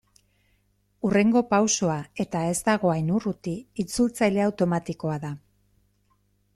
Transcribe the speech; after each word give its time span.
Hurrengo 1.07 1.43
pausoa, 1.51 1.97
eta 2.25 2.41
ez 2.53 2.57
dago 2.71 2.95
hain 2.95 3.13
urruti, 3.19 3.55
itzultzaile 3.87 4.47
automatikoa 4.49 5.23
da. 5.29 5.35